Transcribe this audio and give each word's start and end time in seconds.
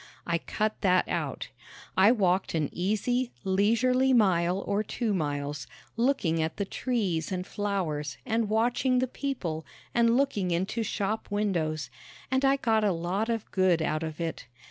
I 0.25 0.39
cut 0.39 0.81
that 0.81 1.07
out. 1.07 1.49
I 1.95 2.11
walked 2.11 2.55
an 2.55 2.69
easy, 2.71 3.31
leisurely 3.43 4.13
mile 4.13 4.63
or 4.65 4.81
two 4.81 5.13
miles, 5.13 5.67
looking 5.95 6.41
at 6.41 6.57
the 6.57 6.65
trees 6.65 7.31
and 7.31 7.45
flowers 7.45 8.17
and 8.25 8.49
watching 8.49 8.97
the 8.97 9.05
people 9.07 9.63
and 9.93 10.17
looking 10.17 10.49
into 10.49 10.81
shop 10.81 11.29
windows, 11.29 11.91
and 12.31 12.43
I 12.43 12.55
got 12.55 12.83
a 12.83 12.91
lot 12.91 13.29
of 13.29 13.51
good 13.51 13.79
out 13.79 14.01
of 14.01 14.19
it. 14.19 14.47